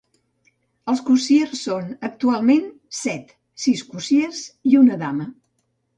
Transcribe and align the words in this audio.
Els 0.93 1.01
Cossiers 1.09 1.61
són, 1.67 1.91
actualment, 2.09 2.65
set: 3.03 3.35
sis 3.67 3.87
cossiers 3.93 4.45
i 4.73 4.79
una 4.85 4.99
dama. 5.05 5.29